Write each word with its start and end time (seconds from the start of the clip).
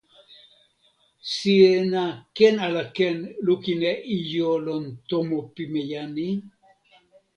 sina 1.35 2.03
ken 2.35 2.55
ala 2.65 2.83
ken 2.97 3.17
lukin 3.45 3.81
e 3.91 3.93
ijo 4.17 4.49
lon 4.65 4.83
tomo 5.09 5.37
pimeja 5.55 6.03
ni? 6.15 6.27